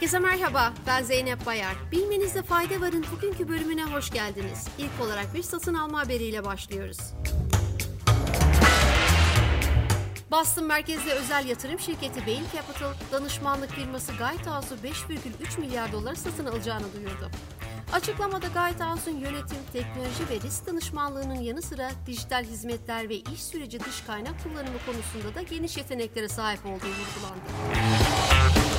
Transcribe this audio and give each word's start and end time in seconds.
Herkese 0.00 0.18
merhaba, 0.18 0.72
ben 0.86 1.02
Zeynep 1.02 1.46
Bayar. 1.46 1.74
Bilmenizde 1.92 2.42
fayda 2.42 2.80
varın 2.80 3.04
bugünkü 3.16 3.48
bölümüne 3.48 3.84
hoş 3.84 4.10
geldiniz. 4.10 4.68
İlk 4.78 5.06
olarak 5.06 5.34
bir 5.34 5.42
satın 5.42 5.74
alma 5.74 6.00
haberiyle 6.00 6.44
başlıyoruz. 6.44 6.98
Boston 10.30 10.64
merkezli 10.64 11.10
özel 11.10 11.46
yatırım 11.46 11.78
şirketi 11.78 12.26
Bain 12.26 12.44
Capital, 12.54 12.92
danışmanlık 13.12 13.70
firması 13.70 14.12
Guidehouse'u 14.12 14.74
5,3 14.74 15.60
milyar 15.60 15.92
dolar 15.92 16.14
satın 16.14 16.46
alacağını 16.46 16.92
duyurdu. 16.96 17.30
Açıklamada 17.92 18.46
Guidehouse'un 18.46 19.16
yönetim, 19.16 19.58
teknoloji 19.72 20.28
ve 20.30 20.40
risk 20.46 20.66
danışmanlığının 20.66 21.40
yanı 21.40 21.62
sıra 21.62 21.90
dijital 22.06 22.44
hizmetler 22.44 23.08
ve 23.08 23.16
iş 23.16 23.42
süreci 23.42 23.80
dış 23.80 24.00
kaynak 24.00 24.42
kullanımı 24.42 24.78
konusunda 24.86 25.34
da 25.34 25.42
geniş 25.42 25.76
yeteneklere 25.76 26.28
sahip 26.28 26.66
olduğu 26.66 26.72
vurgulandı. 26.72 28.69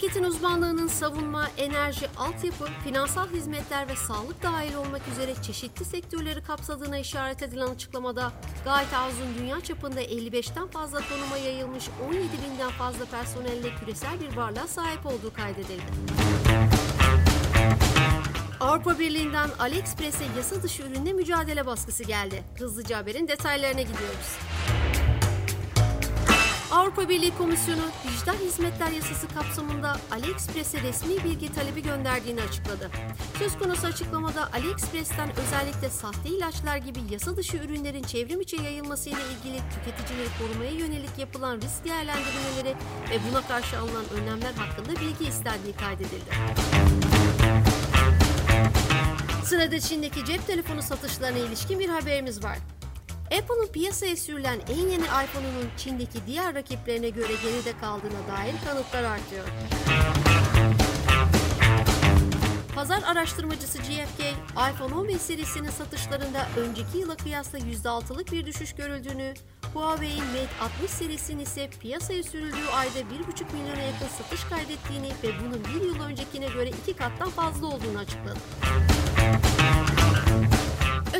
Şirketin 0.00 0.24
uzmanlığının 0.24 0.88
savunma, 0.88 1.48
enerji, 1.56 2.08
altyapı, 2.16 2.64
finansal 2.84 3.28
hizmetler 3.28 3.88
ve 3.88 3.96
sağlık 3.96 4.42
dahil 4.42 4.74
olmak 4.74 5.08
üzere 5.12 5.34
çeşitli 5.42 5.84
sektörleri 5.84 6.42
kapsadığına 6.42 6.98
işaret 6.98 7.42
edilen 7.42 7.66
açıklamada 7.66 8.32
Guidehouse'un 8.64 9.34
dünya 9.38 9.60
çapında 9.60 10.02
55'ten 10.02 10.66
fazla 10.66 11.00
konuma 11.08 11.36
yayılmış 11.36 11.84
17 12.08 12.22
binden 12.22 12.70
fazla 12.70 13.04
personelle 13.04 13.74
küresel 13.80 14.20
bir 14.20 14.36
varlığa 14.36 14.66
sahip 14.66 15.06
olduğu 15.06 15.32
kaydedildi. 15.32 15.82
Avrupa 18.60 18.98
Birliği'nden 18.98 19.50
AliExpress'e 19.58 20.24
yasa 20.36 20.62
dışı 20.62 20.82
ürünle 20.82 21.12
mücadele 21.12 21.66
baskısı 21.66 22.04
geldi. 22.04 22.44
Hızlıca 22.58 22.98
haberin 22.98 23.28
detaylarına 23.28 23.82
gidiyoruz. 23.82 24.38
Avrupa 26.98 27.14
Birliği 27.14 27.36
Komisyonu 27.38 27.82
dijital 28.08 28.36
hizmetler 28.38 28.90
yasası 28.90 29.28
kapsamında 29.28 29.96
AliExpress'e 30.10 30.82
resmi 30.82 31.24
bilgi 31.24 31.52
talebi 31.52 31.82
gönderdiğini 31.82 32.42
açıkladı. 32.42 32.90
Söz 33.38 33.58
konusu 33.58 33.86
açıklamada 33.86 34.52
AliExpress'ten 34.52 35.28
özellikle 35.30 35.90
sahte 35.90 36.28
ilaçlar 36.28 36.76
gibi 36.76 36.98
yasa 37.10 37.36
dışı 37.36 37.56
ürünlerin 37.56 38.02
çevrim 38.02 38.40
içi 38.40 38.56
yayılmasıyla 38.56 39.18
ilgili 39.18 39.62
tüketicileri 39.74 40.28
korumaya 40.38 40.70
yönelik 40.70 41.18
yapılan 41.18 41.56
risk 41.56 41.84
değerlendirmeleri 41.84 42.76
ve 43.10 43.18
buna 43.30 43.42
karşı 43.42 43.78
alınan 43.78 44.04
önlemler 44.20 44.52
hakkında 44.52 45.00
bilgi 45.00 45.24
istendiği 45.28 45.74
kaydedildi. 45.76 46.30
Sırada 49.44 49.80
Çin'deki 49.80 50.24
cep 50.24 50.46
telefonu 50.46 50.82
satışlarına 50.82 51.38
ilişkin 51.38 51.78
bir 51.78 51.88
haberimiz 51.88 52.44
var. 52.44 52.58
Apple'ın 53.28 53.66
piyasaya 53.72 54.16
sürülen 54.16 54.60
en 54.70 54.88
yeni 54.88 55.04
iPhone'unun 55.04 55.70
Çin'deki 55.76 56.18
diğer 56.26 56.54
rakiplerine 56.54 57.08
göre 57.08 57.32
geride 57.42 57.78
kaldığına 57.80 58.36
dair 58.36 58.54
kanıtlar 58.64 59.04
artıyor. 59.04 59.44
Pazar 62.74 63.02
araştırmacısı 63.02 63.78
GFK, 63.78 64.20
iPhone 64.72 64.94
15 64.94 65.20
serisinin 65.20 65.70
satışlarında 65.70 66.46
önceki 66.56 66.98
yıla 66.98 67.16
kıyasla 67.16 67.58
%6'lık 67.58 68.32
bir 68.32 68.46
düşüş 68.46 68.74
görüldüğünü, 68.74 69.34
Huawei'in 69.74 70.24
Mate 70.24 70.64
60 70.80 70.90
serisinin 70.90 71.42
ise 71.42 71.70
piyasaya 71.80 72.22
sürüldüğü 72.22 72.68
ayda 72.74 72.98
1,5 72.98 73.04
milyona 73.52 73.82
yakın 73.82 74.08
satış 74.18 74.44
kaydettiğini 74.44 75.08
ve 75.24 75.28
bunun 75.44 75.64
bir 75.64 75.86
yıl 75.86 76.00
öncekine 76.04 76.46
göre 76.46 76.70
iki 76.70 76.96
kattan 76.96 77.30
fazla 77.30 77.66
olduğunu 77.66 77.98
açıkladı. 77.98 78.38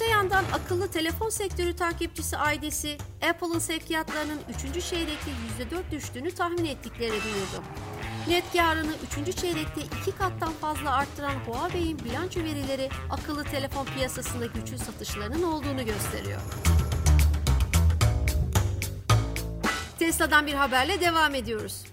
Öte 0.00 0.10
yandan 0.10 0.44
akıllı 0.52 0.88
telefon 0.88 1.28
sektörü 1.28 1.76
takipçisi 1.76 2.36
IDC, 2.54 2.98
Apple'ın 3.30 3.58
sevkiyatlarının 3.58 4.40
3. 4.74 4.84
çeyrekte 4.84 5.30
%4 5.60 5.90
düştüğünü 5.90 6.30
tahmin 6.30 6.64
ettikleri 6.64 7.10
duyurdu. 7.10 7.62
Net 8.28 8.52
karını 8.52 8.92
3. 9.26 9.36
çeyrekte 9.36 9.80
2 10.02 10.12
kattan 10.18 10.52
fazla 10.52 10.90
arttıran 10.90 11.34
Huawei'in 11.46 11.98
bilanço 11.98 12.40
verileri 12.40 12.88
akıllı 13.10 13.44
telefon 13.44 13.84
piyasasında 13.84 14.46
güçlü 14.46 14.78
satışlarının 14.78 15.42
olduğunu 15.42 15.84
gösteriyor. 15.84 16.40
Tesla'dan 19.98 20.46
bir 20.46 20.54
haberle 20.54 21.00
devam 21.00 21.34
ediyoruz. 21.34 21.84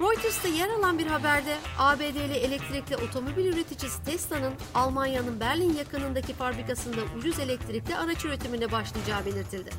Reuters'ta 0.00 0.48
yer 0.48 0.68
alan 0.68 0.98
bir 0.98 1.06
haberde 1.06 1.56
ABD'li 1.78 2.34
elektrikli 2.34 2.96
otomobil 2.96 3.46
üreticisi 3.46 4.04
Tesla'nın 4.04 4.52
Almanya'nın 4.74 5.40
Berlin 5.40 5.74
yakınındaki 5.74 6.34
fabrikasında 6.34 7.00
ucuz 7.18 7.38
elektrikli 7.38 7.96
araç 7.96 8.24
üretimine 8.24 8.72
başlayacağı 8.72 9.26
belirtildi. 9.26 9.70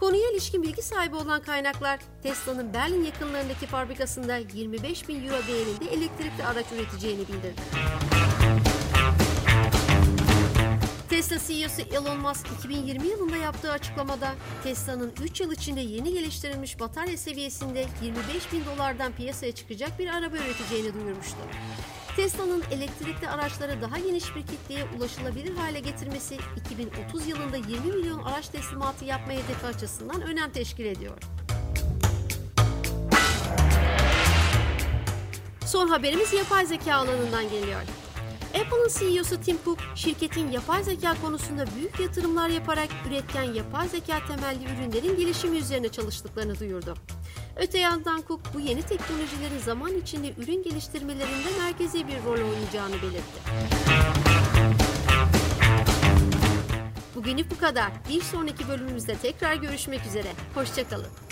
Konuya 0.00 0.30
ilişkin 0.32 0.62
bilgi 0.62 0.82
sahibi 0.82 1.16
olan 1.16 1.42
kaynaklar 1.42 2.00
Tesla'nın 2.22 2.74
Berlin 2.74 3.04
yakınlarındaki 3.04 3.66
fabrikasında 3.66 4.36
25 4.36 5.08
bin 5.08 5.24
euro 5.24 5.46
değerinde 5.48 5.94
elektrikli 5.94 6.44
araç 6.44 6.66
üreteceğini 6.72 7.20
bildirdi. 7.28 7.60
Tesla 11.18 11.38
CEO'su 11.38 11.82
Elon 11.82 12.20
Musk 12.20 12.46
2020 12.58 13.06
yılında 13.08 13.36
yaptığı 13.36 13.72
açıklamada 13.72 14.34
Tesla'nın 14.64 15.12
3 15.22 15.40
yıl 15.40 15.52
içinde 15.52 15.80
yeni 15.80 16.12
geliştirilmiş 16.12 16.80
batarya 16.80 17.16
seviyesinde 17.16 17.86
25 18.02 18.52
bin 18.52 18.64
dolardan 18.64 19.12
piyasaya 19.12 19.52
çıkacak 19.52 19.98
bir 19.98 20.08
araba 20.08 20.36
üreteceğini 20.36 20.94
duyurmuştu. 20.94 21.36
Tesla'nın 22.16 22.62
elektrikli 22.70 23.28
araçları 23.28 23.82
daha 23.82 23.98
geniş 23.98 24.36
bir 24.36 24.46
kitleye 24.46 24.84
ulaşılabilir 24.98 25.56
hale 25.56 25.80
getirmesi 25.80 26.36
2030 26.56 27.26
yılında 27.26 27.56
20 27.56 27.92
milyon 27.92 28.18
araç 28.24 28.48
teslimatı 28.48 29.04
yapma 29.04 29.32
hedefi 29.32 29.66
açısından 29.66 30.22
önem 30.22 30.50
teşkil 30.50 30.84
ediyor. 30.84 31.18
Son 35.66 35.88
haberimiz 35.88 36.32
yapay 36.32 36.66
zeka 36.66 36.94
alanından 36.94 37.50
geliyor. 37.50 37.80
Apple'ın 38.68 38.88
CEO'su 38.88 39.40
Tim 39.40 39.56
Cook, 39.64 39.78
şirketin 39.94 40.50
yapay 40.50 40.84
zeka 40.84 41.14
konusunda 41.22 41.64
büyük 41.76 42.00
yatırımlar 42.00 42.48
yaparak 42.48 42.88
üretken 43.08 43.42
yapay 43.42 43.88
zeka 43.88 44.18
temelli 44.26 44.64
ürünlerin 44.64 45.16
gelişimi 45.16 45.58
üzerine 45.58 45.88
çalıştıklarını 45.88 46.60
duyurdu. 46.60 46.94
Öte 47.56 47.78
yandan 47.78 48.22
Cook, 48.28 48.40
bu 48.54 48.60
yeni 48.60 48.82
teknolojilerin 48.82 49.58
zaman 49.58 49.96
içinde 49.96 50.32
ürün 50.38 50.62
geliştirmelerinde 50.62 51.48
merkezi 51.58 52.08
bir 52.08 52.24
rol 52.24 52.48
oynayacağını 52.50 52.94
belirtti. 53.02 53.40
Bugünlük 57.14 57.50
bu 57.50 57.58
kadar. 57.58 57.92
Bir 58.08 58.22
sonraki 58.22 58.68
bölümümüzde 58.68 59.14
tekrar 59.14 59.54
görüşmek 59.54 60.06
üzere. 60.06 60.32
Hoşçakalın. 60.54 61.27